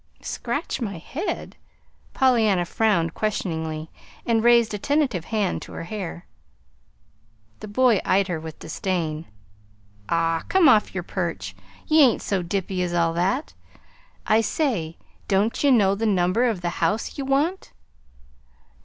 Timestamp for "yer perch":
10.95-11.55